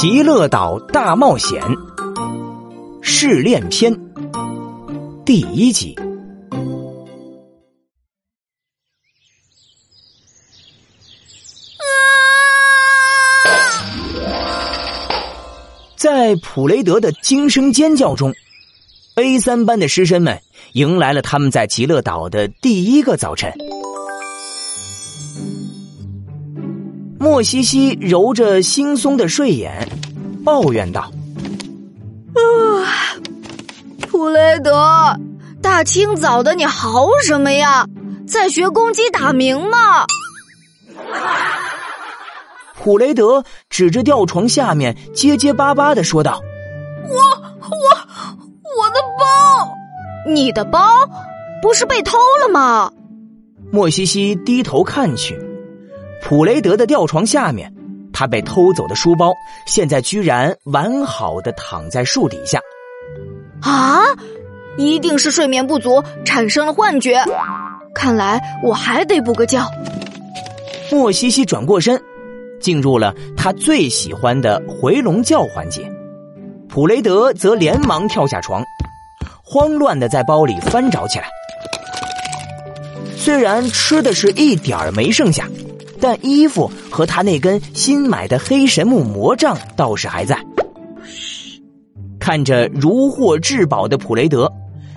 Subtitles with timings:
[0.00, 1.62] 极乐岛大冒险
[3.02, 3.94] 试炼篇
[5.26, 5.94] 第一集。
[15.96, 18.32] 在普雷德的惊声尖叫中
[19.16, 20.40] ，A 三班的师生们
[20.72, 23.52] 迎来了他们在极乐岛的第一个早晨。
[27.22, 29.86] 莫西西揉着惺忪的睡眼，
[30.42, 31.12] 抱怨道
[32.32, 32.40] ：“啊，
[34.08, 35.14] 普雷德，
[35.60, 37.86] 大清早的你嚎什么呀？
[38.26, 40.06] 在学公鸡打鸣吗？”
[42.82, 46.40] 普雷德指着吊床下面，结结巴巴的说道
[47.06, 47.16] ：“我
[47.68, 47.76] 我
[48.78, 49.76] 我的包，
[50.26, 50.80] 你的包
[51.60, 52.90] 不是被偷了吗？”
[53.70, 55.38] 莫西西低头看去，
[56.22, 57.72] 普雷德的吊床下面，
[58.12, 59.32] 他被偷走的书包
[59.66, 62.60] 现在居然完好的躺在树底下。
[63.62, 64.00] 啊，
[64.76, 67.22] 一定是睡眠不足产生了幻觉，
[67.94, 69.64] 看来我还得补个觉。
[70.92, 72.00] 莫西西转过身。
[72.60, 75.90] 进入了他最喜欢的回笼觉环节，
[76.68, 78.62] 普雷德则连忙跳下床，
[79.42, 81.24] 慌乱的在包里翻找起来。
[83.16, 85.48] 虽然吃的是一点儿没剩下，
[86.00, 90.44] 但衣服和他那根新买的黑神木魔杖倒是还在。
[92.18, 94.52] 看着如获至宝的普雷德，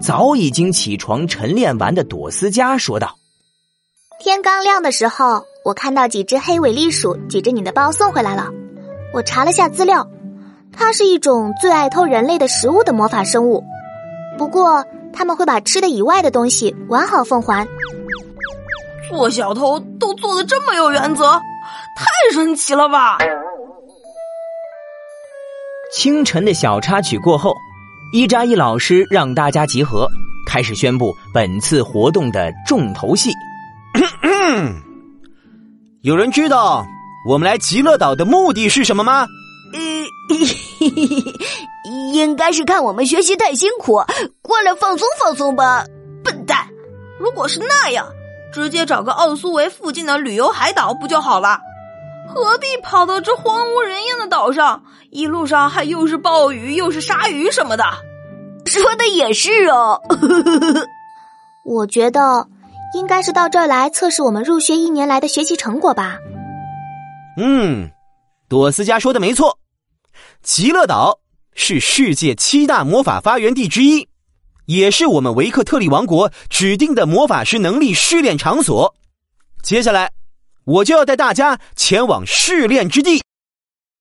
[0.00, 3.16] 早已经起床晨练完的朵斯加说道
[4.20, 8.52] ：“天刚亮的时候。”我看到几只黑尾栗鼠举着你的包送回来了。
[9.12, 10.08] 我查了下资料，
[10.72, 13.64] 它是一种最爱偷人类的食物的魔法生物。
[14.38, 17.66] 不过他们会把吃的以外的东西完好奉还。
[19.08, 21.40] 做小偷都做的这么有原则，
[21.96, 23.18] 太神奇了吧！
[25.92, 27.54] 清晨的小插曲过后，
[28.12, 30.08] 伊扎伊老师让大家集合，
[30.46, 33.30] 开始宣布本次活动的重头戏。
[36.02, 36.84] 有人知道
[37.28, 39.26] 我们来极乐岛的目的是什么吗？
[39.72, 39.80] 呃，
[42.12, 43.94] 应该是看我们学习太辛苦，
[44.42, 45.84] 过来放松放松吧。
[46.22, 46.68] 笨蛋！
[47.18, 48.06] 如果是那样，
[48.56, 51.60] 直接找个奥苏维附近的旅游海岛不就好了？
[52.26, 54.82] 何必跑到这荒无人烟的岛上？
[55.10, 57.84] 一路上还又是暴雨又是鲨鱼什么的。
[58.64, 60.00] 说的也是哦。
[61.66, 62.48] 我觉得。
[62.94, 66.16] 应该是到这儿来测试我们入学一年来的学习成果吧。
[67.36, 67.90] 嗯，
[68.48, 69.58] 朵斯加说的没错，
[70.42, 71.18] 极乐岛
[71.52, 74.08] 是世界七大魔法发源地之一，
[74.66, 78.94] 也是我们维克特利王国指定的魔法师能力试炼场所。
[79.62, 80.12] 接下来，
[80.64, 83.22] 我就要带大家前往试炼之地。